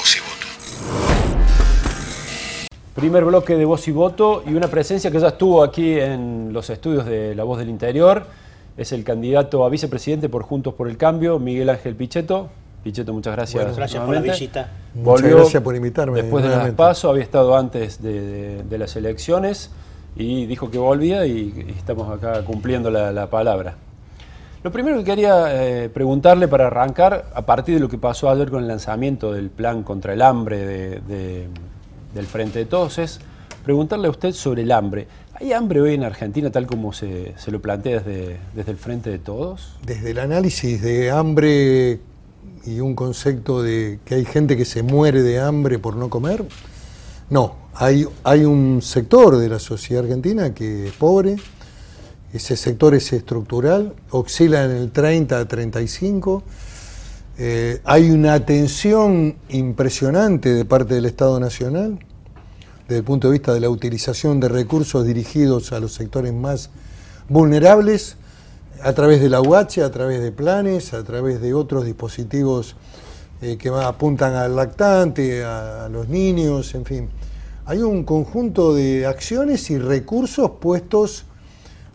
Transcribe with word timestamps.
Voz 0.00 0.16
y 0.16 0.20
Voto. 0.20 0.46
Primer 2.94 3.24
bloque 3.24 3.54
de 3.56 3.64
voz 3.66 3.86
y 3.86 3.92
voto 3.92 4.42
y 4.46 4.54
una 4.54 4.68
presencia 4.68 5.10
que 5.10 5.20
ya 5.20 5.28
estuvo 5.28 5.62
aquí 5.62 5.98
en 5.98 6.52
los 6.54 6.70
estudios 6.70 7.04
de 7.04 7.34
La 7.34 7.44
Voz 7.44 7.58
del 7.58 7.68
Interior. 7.68 8.24
Es 8.78 8.92
el 8.92 9.04
candidato 9.04 9.62
a 9.64 9.68
vicepresidente 9.68 10.30
por 10.30 10.42
Juntos 10.44 10.72
por 10.74 10.88
el 10.88 10.96
Cambio, 10.96 11.38
Miguel 11.38 11.68
Ángel 11.68 11.96
Pichetto. 11.96 12.48
Pichetto, 12.82 13.12
muchas 13.12 13.34
gracias. 13.36 13.62
Bueno, 13.62 13.76
gracias 13.76 14.02
por 14.04 14.14
la 14.14 14.20
visita. 14.22 14.70
Muchas 14.94 15.04
Volvió 15.04 15.36
gracias 15.36 15.62
por 15.62 15.76
invitarme, 15.76 16.22
Después 16.22 16.44
de 16.44 16.50
las. 16.50 16.70
PASO, 16.72 17.10
había 17.10 17.22
estado 17.24 17.56
antes 17.58 18.02
de, 18.02 18.20
de- 18.22 18.62
de 18.62 18.78
las 18.78 18.96
elecciones 18.96 19.70
y 20.16 20.46
dijo 20.46 20.70
que 20.70 20.78
volvía 20.78 21.26
y, 21.26 21.32
y 21.68 21.74
estamos 21.76 22.10
acá 22.10 22.42
cumpliendo 22.46 22.90
la, 22.90 23.12
la 23.12 23.28
palabra. 23.28 23.76
Lo 24.62 24.70
primero 24.70 24.98
que 24.98 25.04
quería 25.04 25.46
eh, 25.84 25.88
preguntarle 25.88 26.46
para 26.46 26.66
arrancar, 26.66 27.30
a 27.34 27.46
partir 27.46 27.74
de 27.76 27.80
lo 27.80 27.88
que 27.88 27.96
pasó 27.96 28.28
ayer 28.28 28.50
con 28.50 28.62
el 28.62 28.68
lanzamiento 28.68 29.32
del 29.32 29.48
plan 29.48 29.82
contra 29.82 30.12
el 30.12 30.20
hambre 30.20 30.58
de- 30.66 31.00
de- 31.00 31.46
del 32.14 32.26
Frente 32.26 32.58
de 32.58 32.66
Todos, 32.66 32.98
es 32.98 33.20
preguntarle 33.64 34.08
a 34.08 34.10
usted 34.10 34.32
sobre 34.32 34.62
el 34.62 34.72
hambre. 34.72 35.06
¿Hay 35.34 35.54
hambre 35.54 35.80
hoy 35.80 35.94
en 35.94 36.04
Argentina 36.04 36.50
tal 36.50 36.66
como 36.66 36.92
se, 36.92 37.32
se 37.38 37.50
lo 37.50 37.62
plantea 37.62 38.00
desde, 38.00 38.36
desde 38.54 38.72
el 38.72 38.76
Frente 38.76 39.08
de 39.08 39.18
Todos? 39.18 39.78
Desde 39.86 40.10
el 40.10 40.18
análisis 40.18 40.82
de 40.82 41.10
hambre 41.10 42.00
y 42.66 42.80
un 42.80 42.94
concepto 42.94 43.62
de 43.62 44.00
que 44.04 44.16
hay 44.16 44.26
gente 44.26 44.58
que 44.58 44.66
se 44.66 44.82
muere 44.82 45.22
de 45.22 45.40
hambre 45.40 45.78
por 45.78 45.96
no 45.96 46.10
comer, 46.10 46.44
no, 47.30 47.54
hay, 47.74 48.06
hay 48.24 48.44
un 48.44 48.82
sector 48.82 49.38
de 49.38 49.48
la 49.48 49.58
sociedad 49.58 50.02
argentina 50.02 50.52
que 50.52 50.88
es 50.88 50.92
pobre, 50.92 51.36
ese 52.32 52.56
sector 52.56 52.94
es 52.94 53.12
estructural, 53.12 53.94
oscila 54.10 54.64
en 54.64 54.70
el 54.70 54.92
30 54.92 55.38
a 55.38 55.48
35, 55.48 56.42
eh, 57.38 57.80
hay 57.84 58.10
una 58.10 58.34
atención 58.34 59.36
impresionante 59.48 60.52
de 60.52 60.64
parte 60.64 60.94
del 60.94 61.06
Estado 61.06 61.40
Nacional, 61.40 61.98
desde 62.82 62.98
el 62.98 63.04
punto 63.04 63.28
de 63.28 63.32
vista 63.32 63.54
de 63.54 63.60
la 63.60 63.70
utilización 63.70 64.40
de 64.40 64.48
recursos 64.48 65.06
dirigidos 65.06 65.72
a 65.72 65.80
los 65.80 65.94
sectores 65.94 66.32
más 66.32 66.70
vulnerables, 67.28 68.16
a 68.82 68.92
través 68.92 69.20
de 69.20 69.28
la 69.28 69.40
UH, 69.40 69.82
a 69.84 69.90
través 69.90 70.20
de 70.22 70.32
planes, 70.32 70.94
a 70.94 71.02
través 71.02 71.40
de 71.40 71.54
otros 71.54 71.84
dispositivos 71.84 72.76
eh, 73.42 73.56
que 73.56 73.70
apuntan 73.70 74.34
al 74.34 74.54
lactante, 74.54 75.44
a 75.44 75.88
los 75.90 76.08
niños, 76.08 76.74
en 76.74 76.84
fin. 76.84 77.08
Hay 77.66 77.78
un 77.78 78.04
conjunto 78.04 78.74
de 78.74 79.06
acciones 79.06 79.70
y 79.70 79.78
recursos 79.78 80.52
puestos 80.60 81.24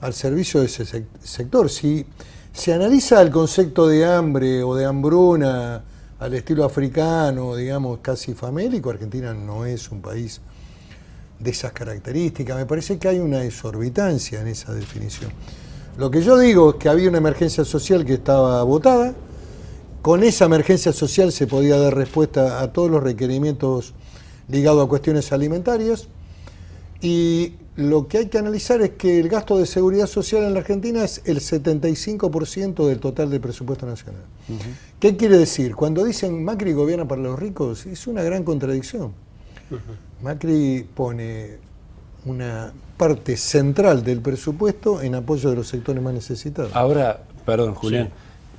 al 0.05 0.13
servicio 0.13 0.59
de 0.59 0.67
ese 0.67 0.85
sec- 0.85 1.19
sector. 1.23 1.69
Si 1.69 2.05
se 2.53 2.73
analiza 2.73 3.21
el 3.21 3.31
concepto 3.31 3.87
de 3.87 4.05
hambre 4.05 4.63
o 4.63 4.75
de 4.75 4.85
hambruna 4.85 5.83
al 6.19 6.33
estilo 6.33 6.63
africano, 6.63 7.55
digamos, 7.55 7.99
casi 8.01 8.33
famélico, 8.33 8.89
Argentina 8.89 9.33
no 9.33 9.65
es 9.65 9.91
un 9.91 10.01
país 10.01 10.41
de 11.39 11.51
esas 11.51 11.73
características. 11.73 12.55
Me 12.55 12.65
parece 12.65 12.97
que 12.97 13.07
hay 13.07 13.19
una 13.19 13.43
exorbitancia 13.43 14.41
en 14.41 14.47
esa 14.47 14.73
definición. 14.73 15.31
Lo 15.97 16.11
que 16.11 16.21
yo 16.21 16.37
digo 16.37 16.71
es 16.71 16.75
que 16.75 16.87
había 16.87 17.09
una 17.09 17.17
emergencia 17.17 17.65
social 17.65 18.05
que 18.05 18.13
estaba 18.13 18.63
votada. 18.63 19.13
Con 20.01 20.23
esa 20.23 20.45
emergencia 20.45 20.93
social 20.93 21.31
se 21.31 21.47
podía 21.47 21.77
dar 21.77 21.95
respuesta 21.95 22.61
a 22.61 22.71
todos 22.71 22.91
los 22.91 23.01
requerimientos 23.01 23.93
ligados 24.47 24.85
a 24.85 24.87
cuestiones 24.87 25.31
alimentarias. 25.31 26.07
Y 27.01 27.53
lo 27.77 28.07
que 28.07 28.19
hay 28.19 28.25
que 28.27 28.37
analizar 28.37 28.81
es 28.81 28.91
que 28.91 29.19
el 29.19 29.27
gasto 29.27 29.57
de 29.57 29.65
seguridad 29.65 30.07
social 30.07 30.43
en 30.43 30.53
la 30.53 30.59
Argentina 30.59 31.03
es 31.03 31.21
el 31.25 31.41
75% 31.41 32.87
del 32.87 32.99
total 32.99 33.29
del 33.29 33.41
presupuesto 33.41 33.85
nacional. 33.85 34.21
¿Qué 34.99 35.17
quiere 35.17 35.37
decir? 35.37 35.75
Cuando 35.75 36.03
dicen 36.05 36.43
Macri 36.43 36.71
gobierna 36.71 37.07
para 37.07 37.21
los 37.21 37.37
ricos, 37.37 37.85
es 37.85 38.07
una 38.07 38.23
gran 38.23 38.43
contradicción. 38.43 39.13
Macri 40.21 40.87
pone 40.95 41.57
una 42.25 42.71
parte 42.97 43.35
central 43.35 44.03
del 44.03 44.21
presupuesto 44.21 45.01
en 45.01 45.15
apoyo 45.15 45.49
de 45.49 45.57
los 45.57 45.67
sectores 45.67 46.01
más 46.01 46.13
necesitados. 46.13 46.71
Ahora, 46.73 47.23
perdón, 47.45 47.75
Julián, 47.75 48.09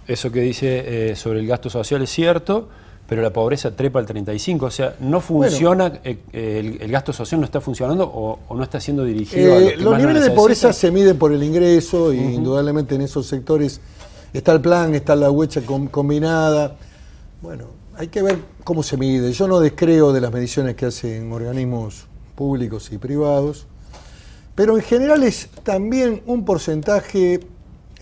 eso 0.06 0.30
que 0.30 0.40
dice 0.40 1.10
eh, 1.10 1.16
sobre 1.16 1.40
el 1.40 1.46
gasto 1.46 1.70
social 1.70 2.02
es 2.02 2.10
cierto, 2.10 2.68
pero 3.08 3.22
la 3.22 3.32
pobreza 3.32 3.70
trepa 3.70 3.98
al 4.00 4.06
35, 4.06 4.66
o 4.66 4.70
sea, 4.70 4.96
no 5.00 5.20
funciona, 5.20 6.00
eh, 6.02 6.18
eh, 6.32 6.58
el, 6.60 6.82
el 6.82 6.90
gasto 6.90 7.12
social 7.12 7.40
no 7.40 7.44
está 7.44 7.60
funcionando 7.60 8.04
o, 8.04 8.38
o 8.48 8.54
no 8.56 8.62
está 8.64 8.80
siendo 8.80 9.04
dirigido 9.04 9.54
a 9.54 9.60
los, 9.60 9.68
Eh, 9.68 9.74
que 9.76 9.82
los 9.82 9.92
más 9.92 10.00
niveles 10.00 10.22
de 10.24 10.30
pobreza 10.36 10.72
se 10.72 10.90
miden 10.90 11.16
por 11.18 11.32
el 11.32 11.42
ingreso 11.42 12.12
y 12.12 12.18
indudablemente 12.18 12.96
en 12.96 13.02
esos 13.02 13.26
sectores 13.26 13.80
está 14.32 14.52
el 14.52 14.60
plan, 14.60 14.94
está 14.94 15.14
la 15.14 15.30
huecha 15.30 15.60
com- 15.62 15.86
combinada. 15.88 16.76
Bueno, 17.42 17.66
hay 17.96 18.08
que 18.08 18.22
ver 18.22 18.38
cómo 18.64 18.82
se 18.82 18.96
mide. 18.96 19.32
Yo 19.32 19.46
no 19.46 19.60
descreo 19.60 20.12
de 20.12 20.20
las 20.20 20.32
mediciones 20.32 20.74
que 20.74 20.86
hacen 20.86 21.30
organismos 21.32 22.06
públicos 22.34 22.90
y 22.92 22.98
privados, 22.98 23.66
pero 24.56 24.76
en 24.76 24.82
general 24.82 25.22
es 25.22 25.48
también 25.62 26.22
un 26.26 26.44
porcentaje 26.44 27.40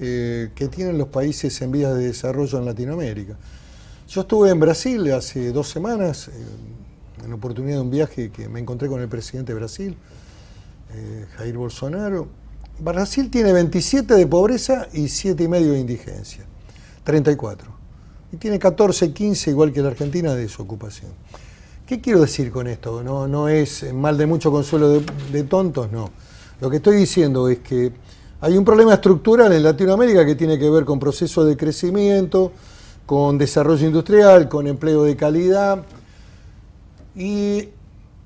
eh, 0.00 0.48
que 0.54 0.68
tienen 0.68 0.96
los 0.98 1.08
países 1.08 1.60
en 1.62 1.72
vías 1.72 1.94
de 1.94 2.06
desarrollo 2.06 2.58
en 2.58 2.64
Latinoamérica. 2.64 3.36
Yo 4.14 4.20
estuve 4.20 4.50
en 4.50 4.60
Brasil 4.60 5.10
hace 5.10 5.50
dos 5.50 5.68
semanas, 5.68 6.28
eh, 6.28 6.32
en 7.24 7.32
oportunidad 7.32 7.78
de 7.78 7.80
un 7.80 7.90
viaje 7.90 8.30
que 8.30 8.48
me 8.48 8.60
encontré 8.60 8.88
con 8.88 9.00
el 9.00 9.08
presidente 9.08 9.52
de 9.52 9.58
Brasil, 9.58 9.96
eh, 10.94 11.26
Jair 11.36 11.56
Bolsonaro. 11.56 12.28
Brasil 12.78 13.28
tiene 13.28 13.52
27 13.52 14.14
de 14.14 14.24
pobreza 14.28 14.86
y 14.92 15.08
7,5 15.08 15.72
de 15.72 15.80
indigencia, 15.80 16.44
34. 17.02 17.68
Y 18.30 18.36
tiene 18.36 18.60
14, 18.60 19.12
15, 19.12 19.50
igual 19.50 19.72
que 19.72 19.82
la 19.82 19.88
Argentina, 19.88 20.32
de 20.32 20.42
desocupación. 20.42 21.10
¿Qué 21.84 22.00
quiero 22.00 22.20
decir 22.20 22.52
con 22.52 22.68
esto? 22.68 23.02
No, 23.02 23.26
no 23.26 23.48
es 23.48 23.92
mal 23.92 24.16
de 24.16 24.26
mucho 24.26 24.52
consuelo 24.52 24.90
de, 24.90 25.04
de 25.32 25.42
tontos, 25.42 25.90
no. 25.90 26.08
Lo 26.60 26.70
que 26.70 26.76
estoy 26.76 26.98
diciendo 26.98 27.48
es 27.48 27.58
que 27.58 27.90
hay 28.40 28.56
un 28.56 28.64
problema 28.64 28.94
estructural 28.94 29.52
en 29.52 29.64
Latinoamérica 29.64 30.24
que 30.24 30.36
tiene 30.36 30.56
que 30.56 30.70
ver 30.70 30.84
con 30.84 31.00
procesos 31.00 31.48
de 31.48 31.56
crecimiento, 31.56 32.52
con 33.06 33.38
desarrollo 33.38 33.86
industrial, 33.86 34.48
con 34.48 34.66
empleo 34.66 35.04
de 35.04 35.16
calidad. 35.16 35.84
Y 37.14 37.68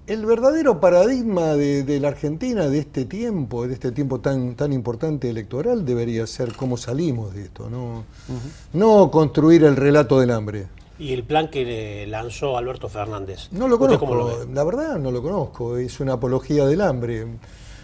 el 0.09 0.25
verdadero 0.25 0.81
paradigma 0.81 1.55
de, 1.55 1.85
de 1.85 2.01
la 2.01 2.09
Argentina 2.09 2.69
de 2.69 2.79
este 2.79 3.05
tiempo, 3.05 3.67
de 3.67 3.75
este 3.75 3.93
tiempo 3.93 4.21
tan, 4.21 4.55
tan 4.55 4.73
importante 4.73 5.29
electoral, 5.29 5.85
debería 5.85 6.27
ser 6.27 6.55
cómo 6.55 6.79
salimos 6.79 7.35
de 7.35 7.43
esto, 7.43 7.69
no, 7.69 8.05
no 8.73 9.11
construir 9.11 9.65
el 9.65 9.77
relato 9.77 10.19
del 10.19 10.31
hambre. 10.31 10.67
Y 10.99 11.13
el 11.13 11.25
plan 11.25 11.49
que 11.49 11.65
le 11.65 12.07
lanzó 12.07 12.57
Alberto 12.57 12.89
Fernández. 12.89 13.49
No 13.53 13.69
lo 13.69 13.77
¿Usted 13.77 13.99
conozco, 13.99 14.15
lo 14.15 14.53
la 14.53 14.65
verdad 14.65 14.99
no 14.99 15.11
lo 15.11 15.23
conozco, 15.23 15.77
es 15.77 16.01
una 16.01 16.15
apología 16.15 16.67
del 16.67 16.81
hambre. 16.81 17.27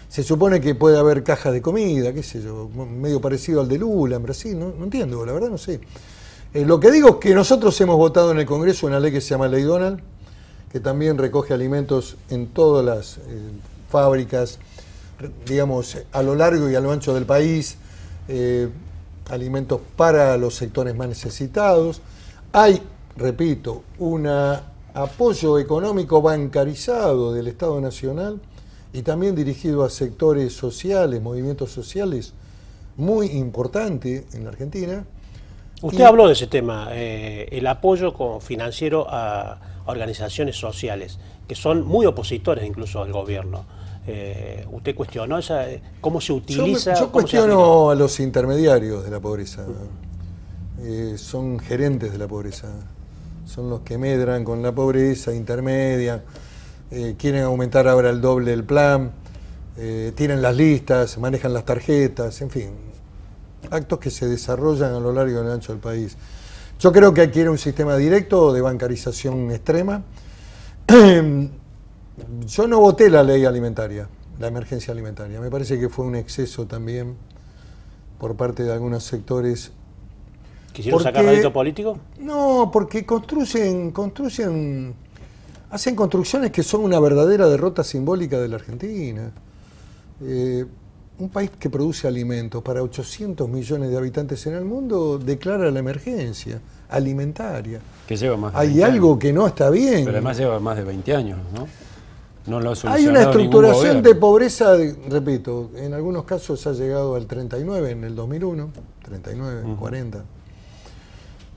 Se 0.09 0.23
supone 0.23 0.59
que 0.59 0.75
puede 0.75 0.97
haber 0.97 1.23
cajas 1.23 1.53
de 1.53 1.61
comida, 1.61 2.11
qué 2.11 2.23
sé 2.23 2.41
yo, 2.41 2.67
medio 2.69 3.21
parecido 3.21 3.61
al 3.61 3.67
de 3.67 3.77
Lula 3.77 4.15
en 4.15 4.23
Brasil, 4.23 4.57
no, 4.57 4.73
no 4.77 4.85
entiendo, 4.85 5.23
la 5.25 5.31
verdad 5.31 5.49
no 5.49 5.57
sé. 5.57 5.79
Eh, 6.55 6.63
lo 6.63 6.79
que 6.79 6.89
digo 6.89 7.09
es 7.09 7.15
que 7.15 7.35
nosotros 7.35 7.79
hemos 7.81 7.97
votado 7.97 8.31
en 8.31 8.39
el 8.39 8.45
Congreso 8.45 8.87
una 8.87 8.97
ley 8.97 9.11
que 9.11 9.19
se 9.19 9.31
llama 9.31 9.49
Ley 9.49 9.63
Donald, 9.63 9.99
que 10.71 10.79
también 10.79 11.17
recoge 11.17 11.53
alimentos 11.53 12.15
en 12.29 12.47
todas 12.47 12.85
las 12.85 13.17
eh, 13.17 13.41
fábricas, 13.89 14.57
digamos, 15.45 15.97
a 16.13 16.23
lo 16.23 16.33
largo 16.33 16.69
y 16.69 16.75
a 16.75 16.79
lo 16.79 16.93
ancho 16.93 17.13
del 17.13 17.25
país, 17.25 17.75
eh, 18.29 18.69
alimentos 19.29 19.81
para 19.97 20.37
los 20.37 20.55
sectores 20.55 20.95
más 20.95 21.09
necesitados. 21.09 22.01
Hay, 22.53 22.81
repito, 23.17 23.83
un 23.99 24.25
apoyo 24.93 25.59
económico 25.59 26.21
bancarizado 26.21 27.33
del 27.33 27.49
Estado 27.49 27.81
Nacional 27.81 28.39
y 28.93 29.01
también 29.01 29.35
dirigido 29.35 29.83
a 29.83 29.89
sectores 29.89 30.53
sociales, 30.53 31.21
movimientos 31.21 31.73
sociales, 31.73 32.31
muy 32.95 33.27
importante 33.27 34.25
en 34.31 34.45
la 34.45 34.51
Argentina. 34.51 35.05
Usted 35.81 35.99
Y- 35.99 36.03
habló 36.03 36.27
de 36.27 36.33
ese 36.33 36.47
tema, 36.47 36.87
eh, 36.91 37.47
el 37.51 37.67
apoyo 37.67 38.13
con- 38.13 38.41
financiero 38.41 39.05
a 39.09 39.59
organizaciones 39.85 40.55
sociales, 40.57 41.19
que 41.47 41.55
son 41.55 41.85
muy 41.85 42.05
opositores 42.05 42.65
incluso 42.65 43.01
al 43.03 43.11
gobierno. 43.11 43.65
Eh, 44.07 44.65
¿Usted 44.71 44.95
cuestionó 44.95 45.37
esa, 45.37 45.69
eh, 45.69 45.81
cómo 46.01 46.21
se 46.21 46.27
Yo, 46.27 46.35
me- 46.35 46.41
utiliza? 46.41 46.93
yo 46.95 47.11
cuestiono 47.11 47.89
a 47.89 47.95
los 47.95 48.19
intermediarios 48.19 49.03
de 49.03 49.11
la 49.11 49.19
pobreza. 49.19 49.65
Eh, 50.81 51.15
son 51.17 51.59
gerentes 51.59 52.11
de 52.11 52.17
la 52.17 52.27
pobreza. 52.27 52.67
Son 53.45 53.69
los 53.69 53.81
que 53.81 53.97
medran 53.97 54.43
con 54.43 54.61
la 54.61 54.71
pobreza, 54.73 55.33
intermedian, 55.33 56.21
eh, 56.91 57.15
quieren 57.17 57.43
aumentar 57.43 57.87
ahora 57.87 58.09
el 58.09 58.21
doble 58.21 58.51
del 58.51 58.63
plan, 58.63 59.11
tienen 60.15 60.41
las 60.41 60.55
listas, 60.55 61.17
manejan 61.17 61.53
las 61.53 61.65
tarjetas, 61.65 62.41
en 62.41 62.49
fin. 62.49 62.69
Actos 63.71 63.99
que 63.99 64.09
se 64.09 64.27
desarrollan 64.27 64.93
a 64.93 64.99
lo 64.99 65.11
largo 65.11 65.43
y 65.43 65.47
ancho 65.51 65.71
del 65.71 65.81
país. 65.81 66.15
Yo 66.79 66.91
creo 66.91 67.13
que 67.13 67.21
adquiere 67.21 67.49
un 67.49 67.57
sistema 67.57 67.95
directo 67.95 68.51
de 68.53 68.61
bancarización 68.61 69.51
extrema. 69.51 70.03
Yo 72.47 72.67
no 72.67 72.79
voté 72.79 73.09
la 73.09 73.23
ley 73.23 73.45
alimentaria, 73.45 74.07
la 74.39 74.47
emergencia 74.47 74.91
alimentaria. 74.93 75.39
Me 75.39 75.49
parece 75.49 75.79
que 75.79 75.89
fue 75.89 76.05
un 76.05 76.15
exceso 76.15 76.65
también 76.65 77.15
por 78.19 78.35
parte 78.35 78.63
de 78.63 78.73
algunos 78.73 79.03
sectores. 79.03 79.71
¿Quisieron 80.73 81.01
sacar 81.01 81.21
porque- 81.23 81.31
rédito 81.31 81.53
político? 81.53 81.97
No, 82.19 82.69
porque 82.71 83.05
construyen, 83.05 83.91
construyen 83.91 84.95
hacen 85.69 85.95
construcciones 85.95 86.51
que 86.51 86.63
son 86.63 86.81
una 86.81 86.99
verdadera 86.99 87.47
derrota 87.47 87.83
simbólica 87.83 88.39
de 88.39 88.47
la 88.47 88.55
Argentina. 88.55 89.31
Eh, 90.21 90.65
un 91.19 91.29
país 91.29 91.49
que 91.57 91.69
produce 91.69 92.07
alimentos 92.07 92.61
para 92.61 92.81
800 92.83 93.47
millones 93.49 93.89
de 93.89 93.97
habitantes 93.97 94.45
en 94.47 94.53
el 94.55 94.65
mundo 94.65 95.17
declara 95.17 95.71
la 95.71 95.79
emergencia 95.79 96.59
alimentaria. 96.89 97.79
Que 98.07 98.17
lleva 98.17 98.35
más 98.37 98.53
de 98.53 98.59
Hay 98.59 98.67
20 98.67 98.83
algo 98.85 99.07
años. 99.11 99.19
que 99.19 99.33
no 99.33 99.47
está 99.47 99.69
bien. 99.69 100.03
Pero 100.05 100.11
además 100.17 100.37
lleva 100.37 100.59
más 100.59 100.75
de 100.77 100.83
20 100.83 101.15
años, 101.15 101.39
¿no? 101.53 101.67
No 102.47 102.59
lo 102.59 102.71
ha 102.71 102.75
Hay 102.93 103.07
una 103.07 103.23
estructuración 103.23 104.03
de 104.03 104.13
pobreza, 104.13 104.75
repito, 105.09 105.71
en 105.77 105.93
algunos 105.95 106.25
casos 106.25 106.67
ha 106.67 106.73
llegado 106.73 107.15
al 107.15 107.25
39 107.25 107.89
en 107.91 108.03
el 108.03 108.13
2001, 108.15 108.69
39, 109.03 109.63
40. 109.79 110.23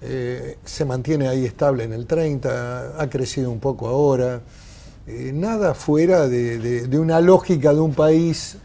Eh, 0.00 0.56
se 0.64 0.84
mantiene 0.84 1.28
ahí 1.28 1.44
estable 1.44 1.84
en 1.84 1.92
el 1.92 2.06
30, 2.06 2.94
ha 3.02 3.10
crecido 3.10 3.50
un 3.50 3.58
poco 3.58 3.88
ahora. 3.88 4.40
Eh, 5.06 5.32
nada 5.34 5.74
fuera 5.74 6.28
de, 6.28 6.58
de- 6.58 6.86
de 6.86 6.98
una 6.98 7.20
lógica 7.20 7.74
de 7.74 7.80
un 7.80 7.92
país 7.94 8.56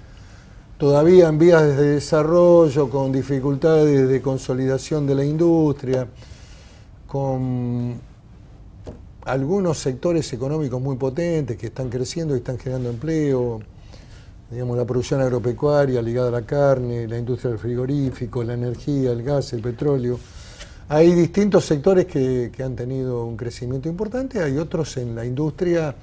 todavía 0.83 1.29
en 1.29 1.37
vías 1.37 1.61
de 1.77 1.91
desarrollo, 1.91 2.89
con 2.89 3.09
dificultades 3.13 4.05
de 4.09 4.21
consolidación 4.21 5.07
de 5.07 5.15
la 5.15 5.23
industria, 5.23 6.05
con 7.07 7.93
algunos 9.23 9.77
sectores 9.77 10.33
económicos 10.33 10.81
muy 10.81 10.97
potentes 10.97 11.55
que 11.55 11.67
están 11.67 11.89
creciendo 11.89 12.35
y 12.35 12.39
están 12.39 12.57
generando 12.57 12.89
empleo, 12.89 13.61
digamos 14.51 14.75
la 14.75 14.83
producción 14.83 15.21
agropecuaria 15.21 16.01
ligada 16.01 16.27
a 16.27 16.31
la 16.31 16.41
carne, 16.41 17.07
la 17.07 17.17
industria 17.17 17.51
del 17.51 17.59
frigorífico, 17.59 18.43
la 18.43 18.55
energía, 18.55 19.13
el 19.13 19.23
gas, 19.23 19.53
el 19.53 19.61
petróleo. 19.61 20.19
Hay 20.89 21.13
distintos 21.13 21.63
sectores 21.63 22.07
que, 22.07 22.51
han 22.61 22.75
tenido 22.75 23.23
un 23.23 23.37
crecimiento 23.37 23.87
importante, 23.87 24.43
hay 24.43 24.57
otros 24.57 24.97
en 24.97 25.15
la 25.15 25.23
industria, 25.23 25.95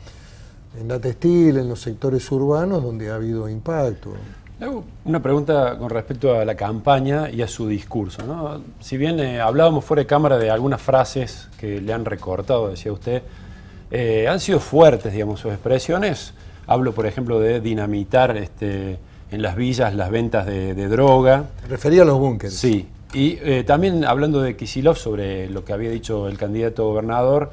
en 0.81 0.89
la 0.89 0.99
textil, 0.99 1.59
en 1.59 1.69
los 1.69 1.83
sectores 1.83 2.33
urbanos 2.33 2.83
donde 2.83 3.11
ha 3.11 3.17
habido 3.17 3.47
impacto. 3.47 4.15
Una 5.07 5.23
pregunta 5.23 5.79
con 5.79 5.89
respecto 5.89 6.39
a 6.39 6.45
la 6.45 6.55
campaña 6.55 7.31
y 7.31 7.41
a 7.41 7.49
su 7.49 7.67
discurso. 7.67 8.23
¿no? 8.27 8.61
Si 8.79 8.99
bien 8.99 9.19
eh, 9.19 9.41
hablábamos 9.41 9.85
fuera 9.85 10.03
de 10.03 10.07
cámara 10.07 10.37
de 10.37 10.51
algunas 10.51 10.83
frases 10.83 11.49
que 11.59 11.81
le 11.81 11.93
han 11.95 12.05
recortado, 12.05 12.69
decía 12.69 12.93
usted, 12.93 13.23
eh, 13.91 14.29
han 14.29 14.39
sido 14.39 14.61
fuertes, 14.61 15.15
digamos, 15.15 15.41
sus 15.41 15.53
expresiones. 15.53 16.35
Hablo, 16.67 16.93
por 16.93 17.07
ejemplo, 17.07 17.41
de 17.41 17.61
dinamitar 17.61 18.37
este, 18.37 18.99
en 19.31 19.41
las 19.41 19.57
villas 19.57 19.95
las 19.95 20.11
ventas 20.11 20.45
de, 20.45 20.75
de 20.75 20.89
droga. 20.89 21.45
Refería 21.67 22.03
a 22.03 22.05
los 22.05 22.19
búnkeres. 22.19 22.55
Sí, 22.55 22.87
y 23.15 23.39
eh, 23.41 23.65
también 23.67 24.05
hablando 24.05 24.43
de 24.43 24.57
Kisilov 24.57 24.97
sobre 24.97 25.49
lo 25.49 25.65
que 25.65 25.73
había 25.73 25.91
dicho 25.91 26.29
el 26.29 26.37
candidato 26.37 26.85
gobernador, 26.85 27.51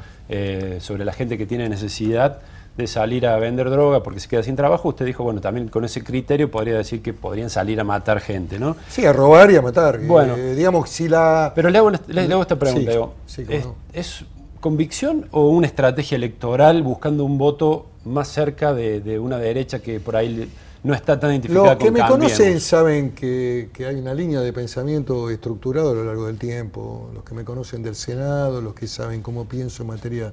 sobre 0.81 1.05
la 1.05 1.13
gente 1.13 1.37
que 1.37 1.45
tiene 1.45 1.69
necesidad 1.69 2.41
de 2.77 2.85
salir 2.87 3.25
a 3.25 3.37
vender 3.37 3.69
droga 3.71 4.03
porque 4.03 4.19
se 4.19 4.27
queda 4.27 4.43
sin 4.43 4.55
trabajo, 4.55 4.89
usted 4.89 5.05
dijo, 5.05 5.23
bueno, 5.23 5.41
también 5.41 5.67
con 5.67 5.83
ese 5.83 6.03
criterio 6.03 6.51
podría 6.51 6.77
decir 6.77 7.01
que 7.01 7.11
podrían 7.13 7.49
salir 7.49 7.79
a 7.79 7.83
matar 7.83 8.19
gente, 8.21 8.59
¿no? 8.59 8.75
Sí, 8.87 9.03
a 9.05 9.11
robar 9.13 9.49
y 9.51 9.55
a 9.55 9.61
matar. 9.61 9.99
Bueno. 9.99 10.35
Eh, 10.35 10.53
digamos, 10.55 10.89
si 10.89 11.07
la... 11.09 11.51
Pero 11.55 11.69
le 11.69 11.77
hago, 11.79 11.87
una- 11.87 12.01
le, 12.07 12.27
le 12.27 12.33
hago 12.33 12.43
esta 12.43 12.57
pregunta, 12.57 12.91
Sí, 12.91 12.95
digo, 12.95 13.13
sí, 13.25 13.45
¿es, 13.49 13.65
no. 13.65 13.75
es 13.93 14.25
convicción 14.59 15.27
o 15.31 15.49
una 15.49 15.65
estrategia 15.67 16.15
electoral 16.15 16.83
buscando 16.83 17.25
un 17.25 17.37
voto 17.37 17.87
más 18.05 18.27
cerca 18.27 18.73
de, 18.73 19.01
de 19.01 19.17
una 19.19 19.37
derecha 19.37 19.79
que 19.79 19.99
por 19.99 20.15
ahí 20.15 20.29
le- 20.29 20.47
no 20.83 20.93
está 20.93 21.19
tan 21.19 21.31
identificada 21.31 21.65
Los 21.69 21.77
que 21.77 21.85
con 21.85 21.93
me 21.93 21.99
Cambiemos? 21.99 22.31
conocen 22.31 22.59
saben 22.61 23.11
que, 23.11 23.69
que 23.73 23.87
hay 23.87 23.95
una 23.95 24.13
línea 24.13 24.39
de 24.41 24.53
pensamiento 24.53 25.29
estructurado 25.31 25.91
a 25.91 25.93
lo 25.95 26.03
largo 26.05 26.27
del 26.27 26.37
tiempo. 26.37 27.09
Los 27.13 27.23
que 27.23 27.33
me 27.33 27.43
conocen 27.43 27.81
del 27.81 27.95
Senado, 27.95 28.61
los 28.61 28.73
que 28.75 28.87
saben 28.87 29.21
cómo 29.23 29.45
pienso 29.45 29.81
en 29.81 29.87
materia 29.89 30.31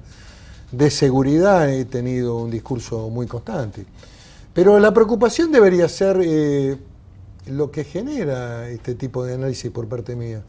de 0.77 0.89
seguridad, 0.91 1.71
he 1.71 1.85
tenido 1.85 2.37
un 2.37 2.51
discurso 2.51 3.09
muy 3.09 3.27
constante. 3.27 3.85
Pero 4.53 4.79
la 4.79 4.93
preocupación 4.93 5.51
debería 5.51 5.87
ser 5.89 6.19
eh, 6.21 6.77
lo 7.47 7.71
que 7.71 7.83
genera 7.83 8.69
este 8.69 8.95
tipo 8.95 9.23
de 9.23 9.35
análisis 9.35 9.71
por 9.71 9.87
parte 9.87 10.15
mía. 10.15 10.43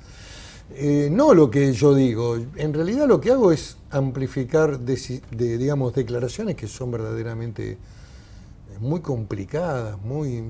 Eh, 0.75 1.09
no 1.13 1.33
lo 1.33 1.51
que 1.51 1.73
yo 1.73 1.95
digo. 1.95 2.37
En 2.57 2.75
realidad 2.75 3.07
lo 3.07 3.21
que 3.21 3.31
hago 3.31 3.53
es 3.53 3.77
amplificar, 3.91 4.81
de, 4.81 5.19
digamos, 5.59 5.95
declaraciones 5.95 6.57
que 6.57 6.67
son 6.67 6.91
verdaderamente 6.91 7.79
muy 8.81 9.01
complicadas, 9.01 9.97
muy, 10.03 10.43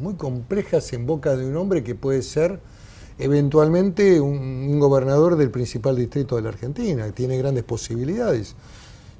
muy 0.00 0.14
complejas 0.14 0.92
en 0.92 1.06
boca 1.06 1.36
de 1.36 1.46
un 1.46 1.56
hombre 1.56 1.84
que 1.84 1.94
puede 1.94 2.22
ser 2.22 2.60
eventualmente 3.18 4.20
un, 4.20 4.78
gobernador 4.78 5.36
del 5.36 5.50
principal 5.50 5.96
distrito 5.96 6.36
de 6.36 6.42
la 6.42 6.48
Argentina, 6.50 7.10
tiene 7.12 7.36
grandes 7.36 7.64
posibilidades. 7.64 8.54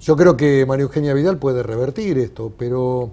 Yo 0.01 0.17
creo 0.17 0.37
que 0.37 0.65
María 0.67 0.85
Eugenia 0.85 1.13
Vidal 1.13 1.39
puede 1.39 1.63
revertir 1.63 2.17
esto, 2.19 2.53
pero, 2.57 3.11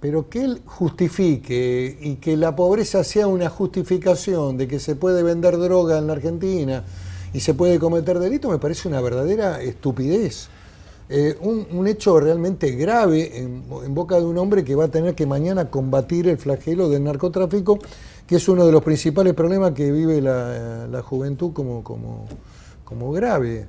pero 0.00 0.28
que 0.28 0.44
él 0.44 0.62
justifique 0.66 1.96
y 2.00 2.16
que 2.16 2.36
la 2.36 2.54
pobreza 2.54 3.02
sea 3.04 3.26
una 3.26 3.48
justificación 3.48 4.58
de 4.58 4.68
que 4.68 4.78
se 4.80 4.96
puede 4.96 5.22
vender 5.22 5.56
droga 5.56 5.98
en 5.98 6.06
la 6.06 6.12
Argentina 6.12 6.84
y 7.32 7.40
se 7.40 7.54
puede 7.54 7.78
cometer 7.78 8.18
delito, 8.18 8.50
me 8.50 8.58
parece 8.58 8.88
una 8.88 9.00
verdadera 9.00 9.62
estupidez. 9.62 10.50
Eh, 11.10 11.38
un, 11.40 11.86
hecho 11.86 12.20
realmente 12.20 12.72
grave 12.72 13.38
en, 13.38 13.64
en 13.82 13.94
boca 13.94 14.16
de 14.16 14.26
un 14.26 14.36
hombre 14.36 14.62
que 14.62 14.74
va 14.74 14.84
a 14.84 14.88
tener 14.88 15.14
que 15.14 15.24
mañana 15.24 15.70
combatir 15.70 16.28
el 16.28 16.36
flagelo 16.36 16.90
del 16.90 17.02
narcotráfico, 17.04 17.78
que 18.26 18.36
es 18.36 18.46
uno 18.48 18.66
de 18.66 18.72
los 18.72 18.82
principales 18.82 19.32
problemas 19.32 19.72
que 19.72 19.90
vive 19.90 20.20
la, 20.20 20.86
la 20.86 21.02
juventud 21.02 21.52
como, 21.54 21.82
como, 21.82 22.26
como 22.84 23.10
grave. 23.12 23.66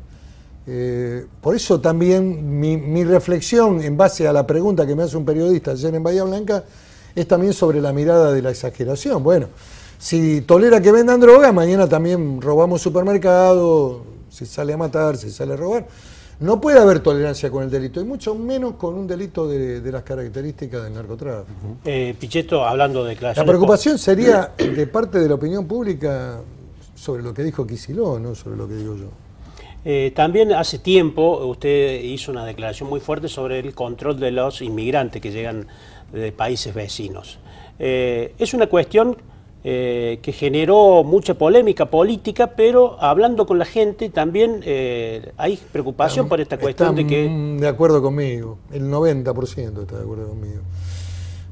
Eh, 0.67 1.25
por 1.41 1.55
eso 1.55 1.79
también 1.79 2.59
mi, 2.59 2.75
mi 2.75 3.05
reflexión 3.05 3.81
en 3.81 3.95
base 3.95 4.27
a 4.27 4.33
la 4.33 4.45
pregunta 4.45 4.85
que 4.85 4.93
me 4.93 5.03
hace 5.03 5.15
un 5.15 5.23
periodista 5.23 5.71
ayer 5.71 5.95
en 5.95 6.03
Bahía 6.03 6.23
Blanca 6.25 6.63
es 7.15 7.27
también 7.27 7.53
sobre 7.53 7.81
la 7.81 7.93
mirada 7.93 8.33
de 8.33 8.41
la 8.41 8.51
exageración. 8.51 9.23
Bueno, 9.23 9.47
si 9.97 10.41
tolera 10.41 10.81
que 10.81 10.91
vendan 10.91 11.19
droga, 11.19 11.51
mañana 11.51 11.87
también 11.87 12.41
robamos 12.41 12.81
supermercado, 12.81 14.03
se 14.29 14.45
sale 14.45 14.73
a 14.73 14.77
matar, 14.77 15.17
se 15.17 15.31
sale 15.31 15.53
a 15.53 15.55
robar. 15.55 15.87
No 16.39 16.61
puede 16.61 16.79
haber 16.79 17.01
tolerancia 17.01 17.51
con 17.51 17.63
el 17.63 17.69
delito, 17.69 17.99
y 17.99 18.05
mucho 18.05 18.33
menos 18.33 18.75
con 18.75 18.95
un 18.95 19.05
delito 19.05 19.47
de, 19.47 19.81
de 19.81 19.91
las 19.91 20.03
características 20.03 20.83
del 20.83 20.93
narcotráfico. 20.93 21.77
Eh, 21.83 22.15
Pichetto, 22.17 22.65
hablando 22.65 22.99
de 22.99 23.05
La 23.05 23.09
declaraciones... 23.09 23.49
preocupación 23.49 23.97
sería 23.97 24.53
de 24.57 24.87
parte 24.87 25.19
de 25.19 25.27
la 25.27 25.35
opinión 25.35 25.67
pública 25.67 26.41
sobre 26.95 27.23
lo 27.23 27.33
que 27.33 27.43
dijo 27.43 27.67
Kicillof, 27.67 28.19
no 28.21 28.35
sobre 28.35 28.55
lo 28.55 28.69
que 28.69 28.75
digo 28.75 28.95
yo. 28.95 29.09
Eh, 29.83 30.11
también 30.15 30.53
hace 30.53 30.79
tiempo 30.79 31.45
usted 31.45 32.01
hizo 32.03 32.31
una 32.31 32.45
declaración 32.45 32.89
muy 32.89 32.99
fuerte 33.01 33.27
sobre 33.27 33.59
el 33.59 33.73
control 33.73 34.19
de 34.19 34.31
los 34.31 34.61
inmigrantes 34.61 35.21
que 35.21 35.31
llegan 35.31 35.67
de 36.13 36.31
países 36.31 36.73
vecinos. 36.73 37.39
Eh, 37.79 38.33
es 38.37 38.53
una 38.53 38.67
cuestión 38.67 39.17
eh, 39.63 40.19
que 40.21 40.31
generó 40.31 41.03
mucha 41.03 41.33
polémica 41.33 41.85
política, 41.89 42.47
pero 42.55 43.01
hablando 43.01 43.45
con 43.45 43.59
la 43.59 43.65
gente 43.65 44.09
también 44.09 44.61
eh, 44.63 45.33
hay 45.37 45.59
preocupación 45.71 46.29
por 46.29 46.39
esta 46.39 46.57
cuestión 46.57 46.95
de 46.95 47.05
que, 47.05 47.27
de 47.59 47.67
acuerdo 47.67 48.01
conmigo, 48.01 48.57
el 48.71 48.83
90% 48.89 49.81
está 49.81 49.97
de 49.97 50.03
acuerdo 50.03 50.29
conmigo. 50.29 50.61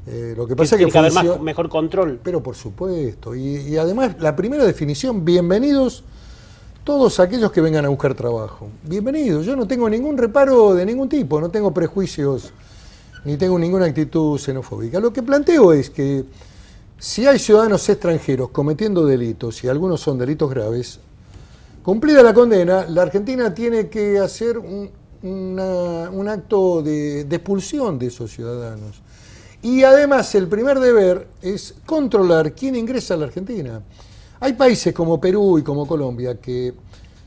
Eh, 0.06 0.32
lo 0.36 0.46
que 0.46 0.52
que 0.52 0.56
pasa 0.56 0.74
es 0.76 0.78
tiene 0.78 0.86
que, 0.86 0.92
que 0.92 0.98
haber 0.98 1.12
más- 1.12 1.40
mejor 1.42 1.68
control. 1.68 2.18
Pero 2.22 2.42
por 2.42 2.54
supuesto, 2.56 3.34
y, 3.34 3.56
y 3.68 3.76
además 3.76 4.16
la 4.18 4.34
primera 4.34 4.64
definición, 4.64 5.22
bienvenidos 5.24 6.02
todos 6.84 7.20
aquellos 7.20 7.52
que 7.52 7.60
vengan 7.60 7.84
a 7.84 7.88
buscar 7.90 8.14
trabajo. 8.14 8.68
Bienvenidos, 8.84 9.44
yo 9.44 9.54
no 9.54 9.68
tengo 9.68 9.90
ningún 9.90 10.16
reparo 10.16 10.74
de 10.74 10.86
ningún 10.86 11.10
tipo, 11.10 11.38
no 11.42 11.50
tengo 11.50 11.74
prejuicios 11.74 12.52
ni 13.26 13.36
tengo 13.36 13.58
ninguna 13.58 13.84
actitud 13.84 14.38
xenofóbica. 14.38 14.98
Lo 14.98 15.12
que 15.12 15.22
planteo 15.22 15.74
es 15.74 15.90
que 15.90 16.24
si 16.98 17.26
hay 17.26 17.38
ciudadanos 17.38 17.88
extranjeros 17.88 18.50
cometiendo 18.50 19.06
delitos, 19.06 19.62
y 19.62 19.68
algunos 19.68 20.00
son 20.00 20.18
delitos 20.18 20.50
graves, 20.50 21.00
cumplida 21.82 22.22
la 22.22 22.34
condena, 22.34 22.86
la 22.88 23.02
Argentina 23.02 23.54
tiene 23.54 23.88
que 23.88 24.18
hacer 24.18 24.58
un, 24.58 24.90
acto 26.28 26.82
de, 26.82 27.24
de 27.24 27.36
expulsión 27.36 27.98
de 27.98 28.06
esos 28.06 28.32
ciudadanos. 28.32 29.00
Y 29.62 29.82
además 29.82 30.34
el 30.34 30.46
primer 30.48 30.78
deber 30.78 31.28
es 31.42 31.74
controlar 31.86 32.52
quién 32.52 32.76
ingresa 32.76 33.14
a 33.14 33.16
la 33.16 33.26
Argentina. 33.26 33.80
Hay 34.40 34.52
países 34.52 34.94
como 34.94 35.20
Perú 35.20 35.58
y 35.58 35.62
como 35.62 35.86
Colombia 35.86 36.40
que 36.40 36.74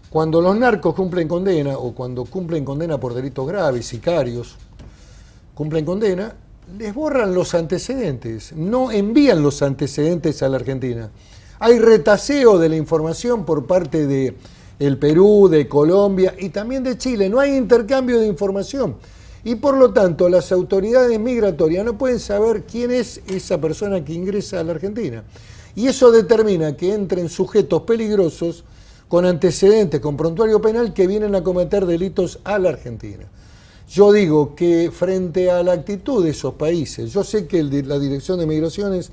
cuando 0.09 0.41
los 0.41 0.57
narcos 0.57 0.93
cumplen 0.93 1.27
condena 1.27 1.77
o 1.77 1.93
cuando 1.93 2.25
cumplen 2.25 2.65
condena 2.65 2.97
por 2.97 3.13
delitos 3.13 3.47
graves, 3.47 3.85
sicarios, 3.85 4.57
cumplen 5.55 5.85
condena, 5.85 6.33
les 6.77 6.93
borran 6.93 7.33
los 7.33 7.53
antecedentes, 7.53 8.53
no 8.53 8.91
envían 8.91 9.41
los 9.41 9.61
antecedentes 9.61 10.41
a 10.43 10.49
la 10.49 10.57
Argentina. 10.57 11.09
Hay 11.59 11.79
retaseo 11.79 12.57
de 12.57 12.69
la 12.69 12.75
información 12.75 13.45
por 13.45 13.65
parte 13.67 14.07
de 14.07 14.35
el 14.79 14.97
Perú, 14.97 15.47
de 15.47 15.67
Colombia 15.67 16.33
y 16.39 16.49
también 16.49 16.83
de 16.83 16.97
Chile. 16.97 17.29
No 17.29 17.39
hay 17.39 17.55
intercambio 17.55 18.19
de 18.19 18.27
información. 18.27 18.95
Y 19.43 19.55
por 19.55 19.77
lo 19.77 19.91
tanto, 19.91 20.29
las 20.29 20.51
autoridades 20.51 21.19
migratorias 21.19 21.85
no 21.85 21.97
pueden 21.97 22.19
saber 22.19 22.63
quién 22.63 22.91
es 22.91 23.21
esa 23.27 23.59
persona 23.59 24.03
que 24.03 24.13
ingresa 24.13 24.59
a 24.59 24.63
la 24.63 24.71
Argentina. 24.71 25.23
Y 25.75 25.87
eso 25.87 26.11
determina 26.11 26.75
que 26.75 26.93
entren 26.93 27.29
sujetos 27.29 27.83
peligrosos 27.83 28.63
con 29.07 29.25
antecedentes, 29.25 29.99
con 29.99 30.17
prontuario 30.17 30.61
penal, 30.61 30.93
que 30.93 31.07
vienen 31.07 31.35
a 31.35 31.43
cometer 31.43 31.85
delitos 31.85 32.39
a 32.43 32.57
la 32.59 32.69
Argentina. 32.69 33.25
Yo 33.91 34.13
digo 34.13 34.55
que 34.55 34.89
frente 34.89 35.51
a 35.51 35.61
la 35.63 35.73
actitud 35.73 36.23
de 36.23 36.29
esos 36.29 36.53
países, 36.53 37.11
yo 37.11 37.25
sé 37.25 37.45
que 37.45 37.61
la 37.61 37.99
Dirección 37.99 38.39
de 38.39 38.45
Migraciones 38.45 39.11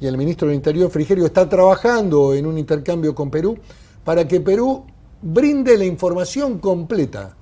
y 0.00 0.06
el 0.06 0.16
ministro 0.16 0.48
del 0.48 0.54
Interior, 0.54 0.90
Frigerio, 0.90 1.26
está 1.26 1.46
trabajando 1.46 2.32
en 2.32 2.46
un 2.46 2.56
intercambio 2.56 3.14
con 3.14 3.30
Perú 3.30 3.58
para 4.04 4.26
que 4.26 4.40
Perú 4.40 4.86
brinde 5.20 5.76
la 5.76 5.84
información 5.84 6.58
completa. 6.58 7.36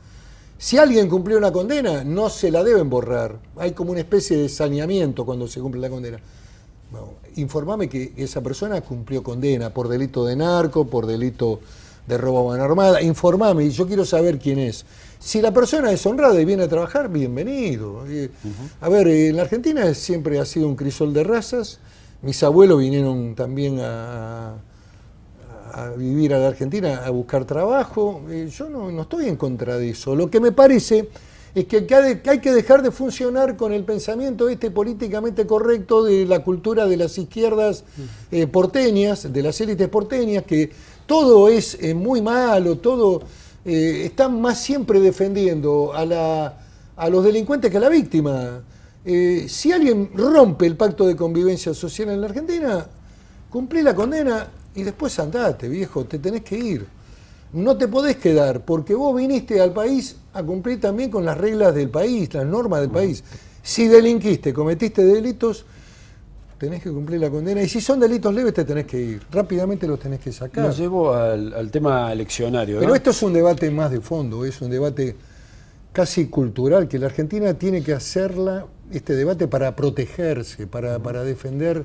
Si 0.58 0.76
alguien 0.76 1.08
cumplió 1.08 1.38
una 1.38 1.52
condena, 1.52 2.02
no 2.02 2.28
se 2.30 2.50
la 2.50 2.64
deben 2.64 2.90
borrar. 2.90 3.38
Hay 3.58 3.70
como 3.70 3.92
una 3.92 4.00
especie 4.00 4.37
de 4.37 4.49
saneamiento 4.49 5.25
cuando 5.25 5.46
se 5.46 5.61
cumple 5.61 5.80
la 5.80 5.88
condena. 5.88 6.18
informame 7.37 7.88
que 7.88 8.12
esa 8.16 8.40
persona 8.40 8.80
cumplió 8.80 9.23
condena 9.23 9.70
por 9.70 9.87
delito 9.87 10.25
de 10.25 10.35
narco, 10.35 10.85
por 10.85 11.06
delito 11.06 11.61
de 12.08 12.18
robo 12.18 12.40
a 12.40 12.52
mano 12.54 12.64
armada. 12.64 13.02
Informame 13.02 13.70
yo 13.70 13.87
quiero 13.87 14.04
saber 14.04 14.40
quién 14.40 14.58
es. 14.58 14.85
Si 15.18 15.40
la 15.40 15.52
persona 15.52 15.90
es 15.90 16.04
honrada 16.06 16.40
y 16.40 16.44
viene 16.44 16.64
a 16.64 16.68
trabajar, 16.68 17.08
bienvenido. 17.08 18.04
A 18.80 18.88
ver, 18.88 19.08
en 19.08 19.37
la 19.37 19.42
Argentina 19.42 19.92
siempre 19.94 20.38
ha 20.38 20.44
sido 20.44 20.68
un 20.68 20.76
crisol 20.76 21.12
de 21.14 21.25
razas. 21.25 21.80
Mis 22.23 22.42
abuelos 22.42 22.78
vinieron 22.78 23.35
también 23.35 23.78
a, 23.80 24.54
vivir 25.96 26.35
a 26.35 26.38
la 26.38 26.49
Argentina 26.49 27.02
a 27.04 27.11
buscar 27.11 27.44
trabajo. 27.44 28.23
Yo 28.50 28.68
no, 28.68 29.00
estoy 29.00 29.26
en 29.26 29.37
contra 29.37 29.78
de 29.78 29.90
eso. 29.90 30.14
Lo 30.14 30.30
que 30.30 30.38
me 30.38 30.52
parece 30.52 31.08
es 31.54 31.64
que 31.64 31.87
hay 32.26 32.40
que 32.40 32.52
dejar 32.52 32.82
de 32.82 32.90
funcionar 32.90 33.56
con 33.56 33.73
el 33.73 33.85
pensamiento 33.85 34.49
este 34.49 34.70
políticamente 34.70 35.46
correcto 35.46 36.04
de 36.04 36.26
la 36.26 36.44
cultura 36.44 36.87
de 36.87 36.99
las 36.99 37.16
izquierdas 37.16 37.85
eh, 38.30 38.46
porteñas, 38.46 39.32
de 39.32 39.42
las 39.42 39.58
élites 39.62 39.88
porteñas, 39.88 40.44
que 40.44 40.70
todo 41.06 41.49
es 41.49 41.78
eh, 41.80 41.94
muy 41.94 42.20
malo, 42.20 42.76
todo 42.76 43.23
eh, 43.68 44.06
están 44.06 44.40
más 44.40 44.61
siempre 44.61 45.00
defendiendo 45.00 45.92
a, 45.92 46.06
la, 46.06 46.56
a, 46.94 47.08
los 47.08 47.25
delincuentes 47.25 47.68
que 47.68 47.78
a 47.78 47.80
la 47.80 47.88
víctima. 47.88 48.62
Eh, 49.04 49.46
si 49.49 49.73
alguien 49.73 50.11
rompe 50.14 50.66
el 50.66 50.76
pacto 50.76 51.04
de 51.04 51.16
convivencia 51.16 51.75
social 51.75 52.11
en 52.11 52.20
la 52.20 52.28
Argentina, 52.28 52.87
cumplí 53.50 53.82
la 53.82 53.92
condena 53.92 54.46
y 54.73 54.85
después 54.85 55.18
andate, 55.18 55.68
viejo, 55.68 56.04
te 56.04 56.20
tenés 56.20 56.42
que 56.42 56.56
ir. 56.56 56.87
No 57.54 57.76
te 57.76 57.88
podés 57.88 58.18
quedar, 58.18 58.64
porque 58.64 58.94
vos 58.94 59.16
viniste 59.16 59.61
al 59.61 59.73
país 59.73 60.14
a 60.32 60.44
cumplir 60.44 60.80
también 60.80 61.11
con 61.11 61.25
las 61.25 61.37
reglas 61.37 61.75
del 61.75 61.90
país, 61.90 62.32
las 62.35 62.46
normas 62.46 62.82
del 62.82 62.90
país. 62.90 63.25
Si 63.64 63.88
delinquiste, 63.88 64.54
cometiste 64.54 65.04
delitos, 65.04 65.64
tenés 66.58 66.82
que 66.82 66.90
cumplir 66.90 67.20
la 67.20 67.30
condena. 67.30 67.62
Y 67.62 67.68
si 67.68 67.80
son 67.80 68.00
delitos 68.00 68.34
leves, 68.34 68.54
te 68.54 68.64
tenés 68.64 68.86
que 68.86 69.00
ir. 69.00 69.22
Rápidamente 69.30 69.86
los 69.86 69.98
tenés 69.98 70.20
que 70.20 70.32
sacar. 70.32 70.64
Nos 70.64 70.78
llevo 70.78 71.12
al, 71.12 71.70
tema 71.70 72.12
eleccionario. 72.12 72.80
Pero 72.80 72.94
esto 72.94 73.10
es 73.10 73.22
un 73.22 73.32
debate 73.32 73.70
más 73.70 73.90
de 73.90 74.00
fondo, 74.00 74.44
es 74.44 74.60
un 74.60 74.70
debate 74.70 75.16
casi 75.92 76.26
cultural, 76.26 76.88
que 76.88 76.98
la 76.98 77.06
Argentina 77.06 77.54
tiene 77.54 77.82
que 77.82 77.92
hacerla, 77.92 78.66
este 78.92 79.14
debate 79.14 79.48
para 79.48 79.75
protegerse, 79.75 80.66
para, 80.66 80.98
para 80.98 81.25
defender 81.25 81.84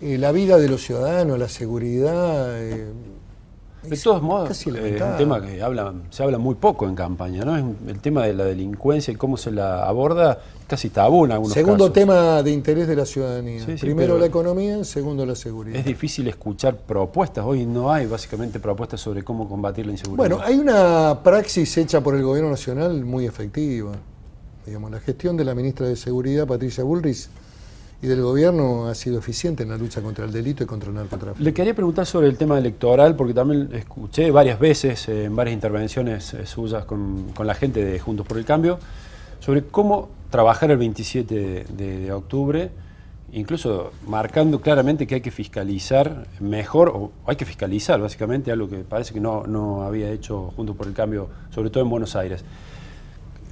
eh, 0.00 0.16
la 0.16 0.32
vida 0.32 0.58
de 0.58 0.68
los 0.68 0.82
ciudadanos, 0.82 1.38
la 1.38 1.48
seguridad. 1.48 2.62
Eh, 2.62 2.86
de 3.82 3.96
todos 3.96 4.22
modos, 4.22 4.50
es 4.50 4.66
un 4.66 5.16
tema 5.16 5.40
que 5.40 5.62
habla, 5.62 5.94
se 6.10 6.22
habla 6.22 6.38
muy 6.38 6.56
poco 6.56 6.86
en 6.86 6.94
campaña, 6.94 7.44
¿no? 7.44 7.56
el 7.56 8.00
tema 8.00 8.24
de 8.26 8.34
la 8.34 8.44
delincuencia 8.44 9.12
y 9.12 9.16
cómo 9.16 9.36
se 9.36 9.50
la 9.52 9.86
aborda 9.86 10.40
casi 10.66 10.90
tabú 10.90 11.24
en 11.24 11.32
algunos 11.32 11.54
Segundo 11.54 11.90
tema 11.90 12.42
de 12.42 12.50
interés 12.50 12.88
de 12.88 12.96
la 12.96 13.06
ciudadanía. 13.06 13.64
Primero 13.80 14.18
la 14.18 14.26
economía, 14.26 14.84
segundo 14.84 15.24
la 15.24 15.34
seguridad. 15.34 15.78
Es 15.78 15.86
difícil 15.86 16.28
escuchar 16.28 16.76
propuestas. 16.76 17.44
Hoy 17.44 17.64
no 17.64 17.90
hay 17.90 18.06
básicamente 18.06 18.60
propuestas 18.60 19.00
sobre 19.00 19.22
cómo 19.22 19.48
combatir 19.48 19.86
la 19.86 19.92
inseguridad. 19.92 20.18
Bueno, 20.18 20.40
hay 20.44 20.56
una 20.56 21.20
praxis 21.22 21.76
hecha 21.78 22.02
por 22.02 22.14
el 22.14 22.22
gobierno 22.22 22.50
nacional 22.50 23.04
muy 23.04 23.26
efectiva. 23.26 23.92
Digamos, 24.66 24.90
la 24.90 25.00
gestión 25.00 25.36
de 25.36 25.44
la 25.44 25.54
ministra 25.54 25.86
de 25.86 25.96
Seguridad, 25.96 26.46
Patricia 26.46 26.84
Bullrich, 26.84 27.28
y 28.00 28.06
del 28.06 28.22
gobierno 28.22 28.86
ha 28.86 28.94
sido 28.94 29.18
eficiente 29.18 29.64
en 29.64 29.70
la 29.70 29.76
lucha 29.76 30.00
contra 30.00 30.24
el 30.24 30.32
delito 30.32 30.62
y 30.62 30.66
contra 30.66 30.88
el 30.88 30.94
narcotráfico. 30.94 31.42
Le 31.42 31.52
quería 31.52 31.74
preguntar 31.74 32.06
sobre 32.06 32.28
el 32.28 32.36
tema 32.36 32.56
electoral, 32.56 33.16
porque 33.16 33.34
también 33.34 33.70
escuché 33.72 34.30
varias 34.30 34.60
veces 34.60 35.08
eh, 35.08 35.24
en 35.24 35.34
varias 35.34 35.54
intervenciones 35.54 36.32
eh, 36.34 36.46
suyas 36.46 36.84
con, 36.84 37.32
la 37.42 37.54
gente 37.54 37.84
de 37.84 37.98
Juntos 37.98 38.26
por 38.26 38.38
el 38.38 38.44
Cambio 38.44 38.78
sobre 39.40 39.64
cómo 39.64 40.10
trabajar 40.30 40.70
el 40.70 40.76
27 40.78 41.66
de, 41.70 42.12
octubre, 42.12 42.70
incluso 43.32 43.92
marcando 44.06 44.60
claramente 44.60 45.06
que 45.06 45.16
hay 45.16 45.20
que 45.20 45.30
fiscalizar 45.30 46.26
mejor, 46.40 46.90
o 46.90 47.12
hay 47.26 47.36
que 47.36 47.44
fiscalizar 47.44 48.00
básicamente 48.00 48.52
algo 48.52 48.68
que 48.68 48.78
parece 48.78 49.14
que 49.14 49.20
no, 49.20 49.46
no 49.46 49.82
había 49.82 50.10
hecho 50.10 50.52
junto 50.54 50.74
por 50.74 50.86
el 50.86 50.92
cambio, 50.92 51.28
sobre 51.50 51.70
todo 51.70 51.82
en 51.82 51.90
Buenos 51.90 52.14
Aires. 52.14 52.44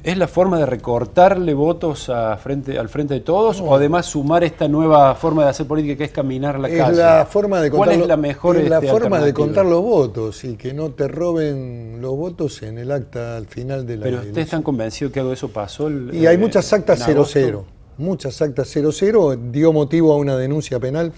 ¿Es 0.06 0.16
la 0.16 0.28
forma 0.28 0.56
de 0.60 0.66
recortarle 0.66 1.52
votos 1.52 2.10
a 2.10 2.36
frente, 2.36 2.78
al 2.78 2.88
frente 2.88 3.14
de 3.14 3.18
todos 3.18 3.60
o 3.60 3.74
además 3.74 4.06
sumar 4.06 4.44
esta 4.44 4.68
nueva 4.68 5.12
forma 5.16 5.42
de 5.42 5.50
hacer 5.50 5.66
política 5.66 5.96
que 5.96 6.04
es 6.04 6.12
caminar 6.12 6.60
la 6.60 6.68
es 6.68 6.96
La 6.96 7.26
forma 7.26 7.60
de 7.60 7.72
¿Cuál 7.72 7.90
es 7.90 8.06
la 8.06 8.16
mejor 8.16 8.56
es 8.56 8.70
la 8.70 8.76
este, 8.76 8.88
forma 8.88 9.18
de 9.18 9.34
contar 9.34 9.66
los 9.66 9.82
votos 9.82 10.44
y 10.44 10.54
que 10.54 10.72
no 10.72 10.92
te 10.92 11.08
roben 11.08 11.98
los 12.00 12.16
votos 12.16 12.62
en 12.62 12.78
el 12.78 12.92
acta 12.92 13.36
al 13.36 13.46
final 13.46 13.84
de 13.84 13.96
la 13.96 14.04
Pero 14.04 14.18
ustedes 14.18 14.44
están 14.44 14.62
convencidos 14.62 15.12
que 15.12 15.18
algo 15.18 15.30
de 15.30 15.34
eso 15.34 15.48
pasó. 15.48 15.90
y 15.90 16.24
hay 16.24 16.38
muchas 16.38 16.72
actas 16.72 17.04
00, 17.04 17.64
muchas 17.98 18.40
actas 18.40 18.68
00, 18.68 19.34
dio 19.50 19.72
motivo 19.72 20.12
a 20.12 20.18
una 20.18 20.36
denuncia 20.36 20.78
penal 20.78 21.12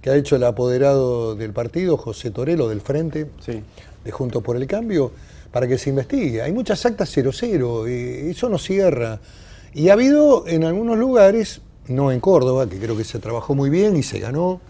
que 0.00 0.08
ha 0.08 0.16
hecho 0.16 0.36
el 0.36 0.44
apoderado 0.44 1.34
del 1.34 1.52
partido, 1.52 1.98
José 1.98 2.30
Torelo, 2.30 2.70
del 2.70 2.80
Frente, 2.80 3.28
de 4.02 4.10
Juntos 4.10 4.42
por 4.42 4.56
el 4.56 4.66
Cambio 4.66 5.12
para 5.54 5.68
que 5.68 5.78
se 5.78 5.90
investigue. 5.90 6.42
Hay 6.42 6.50
muchas 6.50 6.84
actas 6.84 7.08
00, 7.08 7.86
eh, 7.86 8.28
eso 8.28 8.48
no 8.48 8.58
cierra. 8.58 9.20
Y 9.72 9.88
ha 9.88 9.92
habido 9.92 10.48
en 10.48 10.64
algunos 10.64 10.98
lugares, 10.98 11.60
no 11.86 12.10
en 12.10 12.18
Córdoba, 12.18 12.68
que 12.68 12.76
creo 12.80 12.96
que 12.96 13.04
se 13.04 13.20
trabajó 13.20 13.54
muy 13.54 13.70
bien 13.70 13.96
y 13.96 14.02
se 14.02 14.18
ganó, 14.18 14.60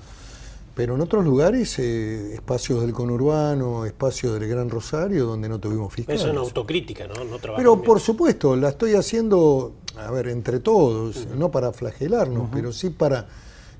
pero 0.74 0.96
en 0.96 1.00
otros 1.00 1.24
lugares, 1.24 1.78
eh, 1.78 2.34
espacios 2.34 2.82
del 2.82 2.92
conurbano, 2.92 3.86
espacios 3.86 4.38
del 4.38 4.46
Gran 4.46 4.68
Rosario, 4.68 5.24
donde 5.24 5.48
no 5.48 5.58
tuvimos 5.58 5.90
fiscales. 5.90 6.20
Eso 6.20 6.28
es 6.28 6.36
una 6.36 6.42
autocrítica, 6.42 7.06
¿no? 7.06 7.14
no 7.24 7.38
pero 7.56 7.80
por 7.80 7.98
supuesto, 7.98 8.54
la 8.54 8.68
estoy 8.68 8.92
haciendo, 8.92 9.72
a 9.96 10.10
ver, 10.10 10.28
entre 10.28 10.60
todos, 10.60 11.26
no 11.34 11.50
para 11.50 11.72
flagelarnos, 11.72 12.50
pero 12.52 12.74
sí 12.74 12.90
para 12.90 13.26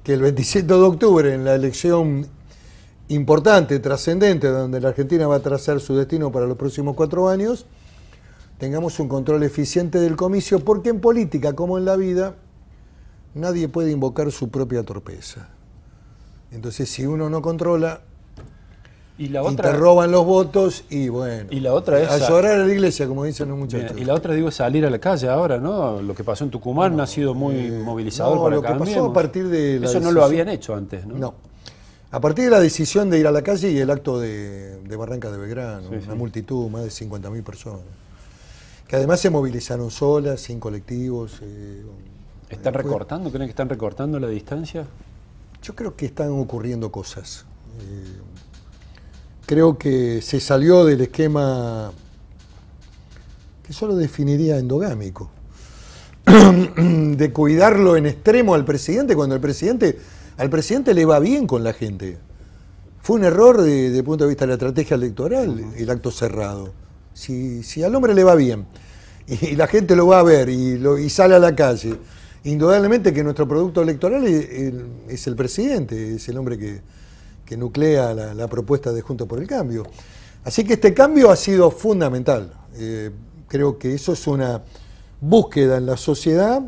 que 0.03 0.15
el 0.15 0.23
27 0.23 0.67
de 0.67 0.81
octubre, 0.81 1.35
en 1.35 1.45
la 1.45 1.55
elección 1.55 2.27
importante, 3.09 3.79
trascendente, 3.81 4.49
donde 4.49 4.81
la 4.81 4.89
Argentina 4.89 5.27
va 5.27 5.37
a 5.37 5.41
trazar 5.41 5.81
su 5.81 5.97
destino 5.97 6.33
para 6.33 6.47
los 6.47 6.57
próximos 6.57 6.95
cuatro 6.95 7.29
años, 7.29 7.67
tengamos 8.59 8.99
un 9.01 9.09
control 9.09 9.43
eficiente 9.43 10.01
del 10.01 10.17
comicio, 10.17 10.61
porque 10.61 10.91
en 10.91 11.01
política, 11.01 11.55
como 11.55 11.79
en 11.79 11.85
la 11.85 11.97
vida, 11.97 12.35
nadie 13.35 13.69
puede 13.69 13.91
invocar 13.91 14.31
su 14.33 14.49
propia 14.49 14.83
torpeza. 14.85 15.49
Entonces, 16.51 16.89
si 16.89 17.05
uno 17.05 17.29
no 17.29 17.43
controla, 17.43 18.01
y, 19.17 19.29
la 19.29 19.43
otra, 19.43 19.71
te 19.71 19.77
roban 19.77 20.11
los 20.11 20.25
votos 20.25 20.85
y 20.91 21.09
bueno, 21.09 21.49
y 21.51 21.61
la 21.61 21.73
otra 21.73 22.01
es 22.01 22.11
a 22.11 22.29
llorar 22.29 22.59
a 22.59 22.67
la 22.67 22.73
iglesia, 22.73 23.07
como 23.07 23.23
dicen 23.23 23.49
los 23.49 23.57
muchachos. 23.57 23.97
y 23.97 24.05
la 24.05 24.15
otra, 24.15 24.35
digo, 24.35 24.49
es 24.49 24.57
salir 24.57 24.85
a 24.85 24.91
la 24.91 24.99
calle 24.99 25.29
ahora, 25.29 25.59
¿no? 25.59 26.03
Lo 26.03 26.15
que 26.17 26.25
pasó 26.25 26.43
en 26.43 26.51
Tucumán 26.51 26.99
ha 27.01 27.07
sido 27.07 27.33
muy 27.33 27.55
eh, 27.55 27.83
movilizador 27.85 28.39
no, 28.39 28.51
lo 28.51 28.63
que 28.63 28.75
pasó 28.75 29.07
a 29.07 29.13
partir 29.13 29.49
de 29.49 29.77
Eso 29.77 30.01
no 30.01 30.11
lo 30.11 30.25
habían 30.25 30.49
hecho 30.49 30.75
antes, 30.75 31.07
¿no? 31.07 31.17
No. 31.17 31.35
A 32.15 32.21
partir 32.21 32.45
de 32.45 32.51
la 32.53 32.61
decisión 32.61 33.11
de 33.11 33.19
ir 33.19 33.27
a 33.27 33.33
la 33.33 33.43
calle 33.43 33.73
y 33.73 33.79
el 33.79 33.91
acto 33.91 34.21
de, 34.21 34.79
Barranca 34.97 35.33
de 35.33 35.37
Belgrano, 35.37 35.89
una 35.89 36.15
multitud, 36.15 36.71
más 36.71 36.85
de 36.85 36.91
50.000 36.91 37.43
personas, 37.43 37.83
que 38.87 38.95
además 38.95 39.19
se 39.19 39.31
movilizaron 39.31 39.91
solas, 39.91 40.41
sin 40.41 40.61
colectivos. 40.61 41.41
Eh, 41.43 41.85
¿Están 42.51 42.73
recortando? 42.73 43.31
¿Creen 43.31 43.49
que 43.49 43.51
están 43.51 43.69
recortando 43.69 44.21
la 44.21 44.29
distancia? 44.29 44.87
Yo 45.61 45.75
creo 45.75 45.97
que 45.97 46.07
están 46.07 46.31
ocurriendo 46.31 46.93
cosas. 46.93 47.47
Eh, 47.81 48.21
creo 49.45 49.77
que 49.77 50.23
se 50.23 50.39
salió 50.39 50.85
del 50.85 51.01
esquema 51.01 51.91
que 53.67 53.73
solo 53.73 53.97
definiría 53.97 54.57
endogámico, 54.59 55.31
de 56.77 57.33
cuidarlo 57.33 57.97
en 57.97 58.07
extremo 58.07 58.55
al 58.55 58.65
presidente 58.65 59.17
cuando 59.17 59.35
el 59.35 59.41
presidente 59.41 59.99
al 60.37 60.51
presidente 60.51 60.95
le 60.95 61.05
va 61.05 61.19
bien 61.21 61.47
con 61.47 61.63
la 61.63 61.73
gente. 61.73 62.19
Fue 63.01 63.17
un 63.17 63.25
error 63.25 63.61
desde 63.61 63.99
el 63.99 64.05
punto 64.05 64.25
de 64.25 64.29
vista 64.29 64.45
de 64.45 64.49
la 64.49 64.55
estrategia 64.55 64.95
electoral 64.95 65.73
el 65.77 65.91
acto 65.91 66.11
cerrado. 66.11 66.73
Si, 67.13 67.83
al 67.83 67.95
hombre 67.95 68.15
le 68.15 68.25
va 68.25 68.35
bien 68.35 68.67
y, 69.27 69.55
la 69.55 69.69
gente 69.69 69.95
lo 69.95 70.07
va 70.07 70.21
a 70.21 70.23
ver 70.23 70.49
y, 70.49 71.11
sale 71.11 71.35
a 71.35 71.39
la 71.39 71.55
calle, 71.55 71.95
indudablemente 72.45 73.13
que 73.13 73.23
nuestro 73.23 73.47
producto 73.47 73.83
electoral 73.83 74.27
es, 74.27 75.27
el, 75.27 75.37
presidente, 75.37 76.17
es 76.17 76.29
el 76.29 76.39
hombre 76.39 76.59
que, 76.59 77.57
nuclea 77.57 78.15
la, 78.15 78.49
propuesta 78.49 78.93
de 78.93 79.01
Juntos 79.01 79.29
por 79.29 79.39
el 79.39 79.47
Cambio. 79.47 79.85
Así 80.43 80.65
que 80.65 80.75
este 80.75 80.93
cambio 80.93 81.31
ha 81.31 81.37
sido 81.37 81.71
fundamental. 81.71 82.53
Eh, 82.77 83.11
creo 83.49 83.79
que 83.79 83.95
eso 83.95 84.13
es 84.13 84.27
una 84.27 84.63
búsqueda 85.21 85.77
en 85.77 85.87
la 85.87 85.97
sociedad 85.97 86.63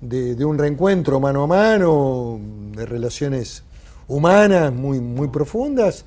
de, 0.00 0.44
un 0.44 0.58
reencuentro 0.58 1.20
mano 1.20 1.42
a 1.42 1.46
mano, 1.46 2.40
de 2.72 2.86
relaciones 2.86 3.64
humanas 4.06 4.72
muy, 4.72 5.00
muy 5.00 5.28
profundas, 5.28 6.04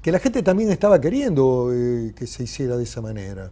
que 0.00 0.10
la 0.10 0.18
gente 0.18 0.42
también 0.42 0.70
estaba 0.70 1.00
queriendo 1.00 1.70
eh, 1.72 2.12
que 2.16 2.26
se 2.26 2.44
hiciera 2.44 2.76
de 2.76 2.84
esa 2.84 3.00
manera. 3.00 3.50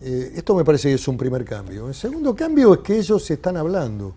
Eh, 0.00 0.32
esto 0.36 0.54
me 0.54 0.64
parece 0.64 0.88
que 0.88 0.94
es 0.94 1.08
un 1.08 1.16
primer 1.16 1.44
cambio. 1.44 1.88
El 1.88 1.94
segundo 1.94 2.34
cambio 2.34 2.74
es 2.74 2.80
que 2.80 2.98
ellos 2.98 3.24
se 3.24 3.34
están 3.34 3.56
hablando. 3.56 4.14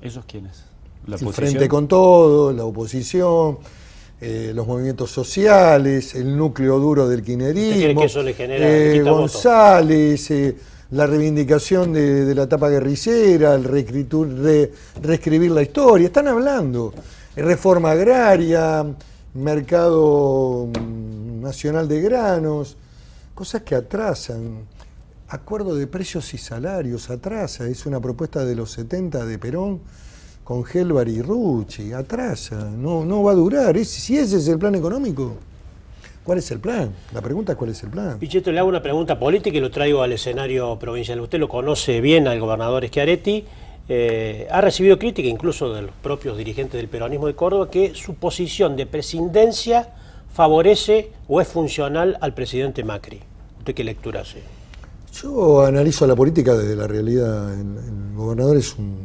¿Ellos 0.00 0.24
quiénes? 0.26 0.64
¿La 1.06 1.16
el 1.16 1.32
frente 1.32 1.68
con 1.68 1.88
todo, 1.88 2.52
la 2.52 2.64
oposición, 2.64 3.58
eh, 4.20 4.52
los 4.54 4.66
movimientos 4.66 5.10
sociales, 5.10 6.14
el 6.14 6.36
núcleo 6.36 6.78
duro 6.78 7.08
del 7.08 7.22
quinerismo, 7.22 8.02
eh, 8.02 9.02
González, 9.02 10.32
la 10.90 11.06
reivindicación 11.06 11.92
de, 11.92 12.34
la 12.34 12.44
etapa 12.44 12.70
guerrillera, 12.70 13.54
el 13.54 13.64
reescribir 13.64 15.50
la 15.50 15.62
historia, 15.62 16.06
están 16.06 16.28
hablando. 16.28 16.94
Reforma 17.36 17.90
agraria, 17.90 18.84
mercado 19.34 20.66
mm, 20.66 21.42
nacional 21.42 21.86
de 21.86 22.00
granos, 22.00 22.76
cosas 23.34 23.62
que 23.62 23.74
atrasan. 23.74 24.66
Acuerdo 25.28 25.74
de 25.74 25.86
precios 25.86 26.32
y 26.32 26.38
salarios 26.38 27.10
atrasa, 27.10 27.66
es 27.68 27.84
una 27.84 28.00
propuesta 28.00 28.44
de 28.46 28.56
los 28.56 28.70
70 28.72 29.26
de 29.26 29.38
Perón 29.38 29.80
con 30.42 30.64
Helvar 30.72 31.06
y 31.06 31.20
Rucci, 31.20 31.92
atrasa, 31.92 32.70
no, 32.70 33.04
no 33.04 33.22
va 33.22 33.32
a 33.32 33.34
durar. 33.34 33.76
si 33.84 34.16
ese 34.16 34.38
es 34.38 34.48
el 34.48 34.58
plan 34.58 34.74
económico, 34.74 35.34
¿cuál 36.28 36.38
es 36.40 36.50
el 36.50 36.60
plan? 36.60 36.92
La 37.14 37.22
pregunta 37.22 37.52
es 37.52 37.58
cuál 37.58 37.70
es 37.70 37.82
el 37.82 37.88
plan. 37.88 38.18
Pichetto, 38.18 38.52
le 38.52 38.58
hago 38.58 38.68
una 38.68 38.82
pregunta 38.82 39.18
política 39.18 39.56
y 39.56 39.60
lo 39.60 39.70
traigo 39.70 40.02
al 40.02 40.12
escenario 40.12 40.78
provincial. 40.78 41.18
Usted 41.22 41.38
lo 41.38 41.48
conoce 41.48 42.02
bien 42.02 42.28
al 42.28 42.38
gobernador 42.38 42.86
Schiaretti. 42.86 43.46
Eh, 43.88 44.46
ha 44.50 44.60
recibido 44.60 44.98
crítica 44.98 45.26
incluso 45.26 45.72
de 45.72 45.80
los 45.80 45.90
propios 46.02 46.36
dirigentes 46.36 46.78
del 46.78 46.88
peronismo 46.88 47.28
de 47.28 47.34
Córdoba 47.34 47.70
que 47.70 47.94
su 47.94 48.16
posición 48.16 48.76
de 48.76 48.84
presidencia 48.84 49.88
favorece 50.30 51.12
o 51.28 51.40
es 51.40 51.48
funcional 51.48 52.18
al 52.20 52.34
presidente 52.34 52.84
Macri. 52.84 53.20
¿Usted 53.60 53.74
qué 53.74 53.82
lectura 53.82 54.20
hace? 54.20 54.42
Yo 55.14 55.64
analizo 55.64 56.06
la 56.06 56.14
política 56.14 56.54
desde 56.54 56.76
la 56.76 56.86
realidad. 56.86 57.54
El, 57.54 58.14
gobernador 58.14 58.58
es 58.58 58.76
un, 58.76 58.98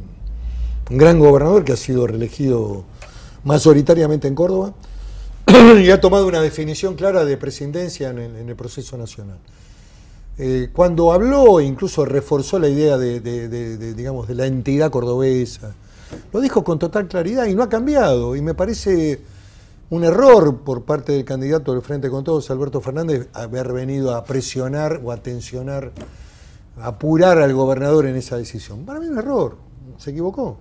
gran 0.89 1.19
gobernador 1.19 1.63
que 1.63 1.71
ha 1.71 1.77
sido 1.77 2.05
reelegido 2.05 2.83
mayoritariamente 3.45 4.27
en 4.27 4.35
Córdoba 4.35 4.73
y 5.83 5.89
ha 5.91 6.01
tomado 6.01 6.27
una 6.27 6.41
definición 6.41 6.95
clara 6.95 7.25
de 7.25 7.37
presidencia 7.37 8.09
en 8.09 8.17
el, 8.17 8.55
proceso 8.55 8.97
nacional. 8.97 9.37
Eh, 10.37 10.69
cuando 10.73 11.11
habló, 11.11 11.61
incluso 11.61 12.05
reforzó 12.05 12.57
la 12.57 12.67
idea 12.67 12.97
de, 12.97 13.93
digamos, 13.93 14.27
de 14.27 14.35
la 14.35 14.47
entidad 14.47 14.89
cordobesa, 14.89 15.75
lo 16.31 16.41
dijo 16.41 16.63
con 16.63 16.79
total 16.79 17.07
claridad 17.07 17.45
y 17.45 17.55
no 17.55 17.63
ha 17.63 17.69
cambiado. 17.69 18.35
Y 18.35 18.41
me 18.41 18.53
parece 18.53 19.21
un 19.89 20.03
error 20.03 20.61
por 20.61 20.83
parte 20.83 21.11
del 21.11 21.25
candidato 21.25 21.73
del 21.73 21.81
Frente 21.81 22.09
con 22.09 22.23
Todos, 22.23 22.49
Alberto 22.49 22.81
Fernández, 22.81 23.27
haber 23.33 23.73
venido 23.73 24.15
a 24.15 24.23
presionar 24.23 25.01
o 25.03 25.11
a 25.11 25.17
tensionar, 25.17 25.91
a 26.79 26.87
apurar 26.87 27.37
al 27.37 27.53
gobernador 27.53 28.07
en 28.07 28.15
esa 28.15 28.37
decisión. 28.37 28.85
Para 28.85 28.99
mí 28.99 29.07
un 29.07 29.17
error, 29.17 29.57
se 29.97 30.11
equivocó. 30.11 30.57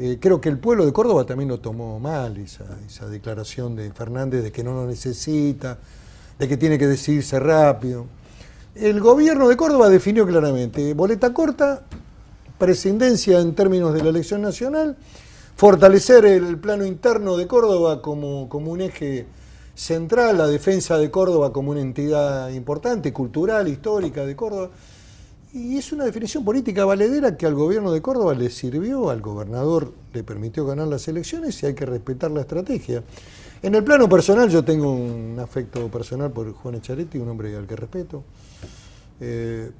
Eh, 0.00 0.18
creo 0.20 0.40
que 0.40 0.48
el 0.48 0.58
pueblo 0.58 0.86
de 0.86 0.92
Córdoba 0.92 1.26
también 1.26 1.48
lo 1.48 1.58
tomó 1.58 1.98
mal, 1.98 2.36
esa, 2.36 3.08
declaración 3.08 3.74
de 3.74 3.90
Fernández 3.92 4.44
de 4.44 4.52
que 4.52 4.62
no 4.62 4.72
lo 4.72 4.86
necesita, 4.86 5.76
de 6.38 6.46
que 6.46 6.56
tiene 6.56 6.78
que 6.78 6.86
decidirse 6.86 7.40
rápido. 7.40 8.06
El 8.76 9.00
gobierno 9.00 9.48
de 9.48 9.56
Córdoba 9.56 9.88
definió 9.88 10.24
claramente, 10.24 10.94
boleta 10.94 11.34
corta, 11.34 11.82
presidencia 12.58 13.40
en 13.40 13.56
términos 13.56 13.92
de 13.92 14.04
la 14.04 14.10
elección 14.10 14.40
nacional, 14.40 14.96
fortalecer 15.56 16.24
el 16.26 16.58
plano 16.58 16.86
interno 16.86 17.36
de 17.36 17.48
Córdoba 17.48 18.00
como, 18.00 18.44
un 18.44 18.80
eje 18.80 19.26
central, 19.74 20.38
la 20.38 20.46
defensa 20.46 20.96
de 20.96 21.10
Córdoba 21.10 21.52
como 21.52 21.72
una 21.72 21.80
entidad 21.80 22.50
importante, 22.50 23.12
cultural, 23.12 23.66
histórica 23.66 24.24
de 24.24 24.36
Córdoba. 24.36 24.70
Y 25.52 25.78
es 25.78 25.92
una 25.92 26.04
definición 26.04 26.44
política 26.44 26.84
valedera 26.84 27.36
que 27.36 27.46
al 27.46 27.54
gobierno 27.54 27.90
de 27.90 28.02
Córdoba 28.02 28.34
le 28.34 28.50
sirvió, 28.50 29.08
al 29.08 29.22
gobernador 29.22 29.94
le 30.12 30.22
permitió 30.22 30.66
ganar 30.66 30.88
las 30.88 31.08
elecciones 31.08 31.62
y 31.62 31.66
hay 31.66 31.74
que 31.74 31.86
respetar 31.86 32.30
la 32.30 32.42
estrategia. 32.42 33.02
En 33.62 33.74
el 33.74 33.82
plano 33.82 34.08
personal 34.08 34.50
yo 34.50 34.62
tengo 34.62 34.92
un 34.92 35.38
afecto 35.40 35.88
personal 35.88 36.30
por 36.30 36.52
Juan 36.52 36.74
Echaretti, 36.74 37.18
un 37.18 37.30
hombre 37.30 37.56
al 37.56 37.66
que 37.66 37.76
respeto. 37.76 38.24
Eh, 39.20 39.70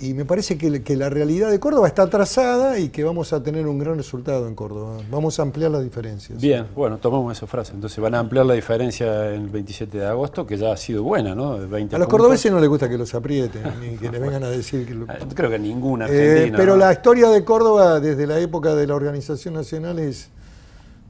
y 0.00 0.14
me 0.14 0.24
parece 0.24 0.56
que, 0.56 0.96
la 0.96 1.10
realidad 1.10 1.50
de 1.50 1.60
Córdoba 1.60 1.86
está 1.86 2.02
atrasada 2.02 2.78
y 2.78 2.88
que 2.88 3.04
vamos 3.04 3.32
a 3.32 3.42
tener 3.42 3.66
un 3.66 3.78
gran 3.78 3.96
resultado 3.96 4.48
en 4.48 4.54
Córdoba. 4.54 4.96
Vamos 5.10 5.38
a 5.38 5.42
ampliar 5.42 5.70
las 5.70 5.82
diferencias. 5.84 6.40
Bien, 6.40 6.66
bueno, 6.74 6.96
tomamos 6.98 7.36
esa 7.36 7.46
frase. 7.46 7.72
Entonces 7.74 7.98
van 8.00 8.14
a 8.14 8.18
ampliar 8.18 8.46
la 8.46 8.54
diferencia 8.54 9.28
el 9.28 9.48
27 9.48 9.98
de 9.98 10.06
agosto, 10.06 10.46
que 10.46 10.56
ya 10.56 10.72
ha 10.72 10.76
sido 10.76 11.02
buena, 11.02 11.34
¿no? 11.34 11.52
a 11.52 11.98
los 11.98 12.08
cordobeses 12.08 12.50
no 12.50 12.60
les 12.60 12.68
gusta 12.68 12.88
que 12.88 12.96
los 12.96 13.14
aprieten, 13.14 13.62
ni 13.80 13.96
que 13.96 14.10
les 14.10 14.20
vengan 14.20 14.44
a 14.44 14.50
decir 14.50 14.86
que... 14.86 14.94
Lo... 14.94 15.06
Ah, 15.08 15.18
creo 15.34 15.50
que 15.50 15.58
ninguna 15.58 16.06
eh, 16.08 16.52
pero 16.56 16.76
la 16.76 16.92
historia 16.92 17.28
de 17.28 17.44
Córdoba, 17.44 18.00
desde 18.00 18.26
la 18.26 18.38
época 18.38 18.74
de 18.74 18.86
la 18.86 18.94
organización 18.94 19.54
nacional, 19.54 19.98
es 19.98 20.30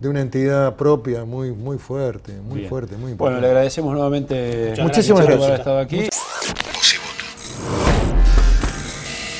de 0.00 0.09
una 0.09 0.20
entidad 0.20 0.74
propia 0.76 1.24
muy, 1.24 1.53
muy 1.53 1.79
fuerte, 1.79 2.33
muy 2.40 2.64
fuerte, 2.64 2.96
muy 2.96 3.12
importante. 3.12 3.18
Bueno, 3.18 3.40
le 3.40 3.46
agradecemos 3.48 3.92
nuevamente. 3.92 4.74
Muchísimas 4.81 5.26
gracias 5.26 5.38
por 5.38 5.46
haber 5.46 5.59
estado 5.61 5.79
aquí. 5.79 6.09